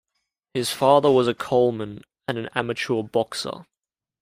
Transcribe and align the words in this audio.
His 0.55 0.71
father 0.71 1.11
was 1.11 1.27
a 1.27 1.35
coalman 1.35 2.01
and 2.27 2.39
an 2.39 2.49
amateur 2.55 3.03
boxer. 3.03 3.67